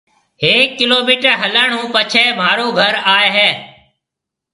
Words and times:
هيَڪ 0.43 0.69
ڪِلو 0.79 0.97
ميٽر 1.07 1.33
هلڻ 1.43 1.67
هون 1.77 1.87
پڇيَ 1.95 2.23
مهارو 2.39 2.67
گھر 2.79 2.93
آئي 3.15 3.27
هيَ۔ 3.37 3.49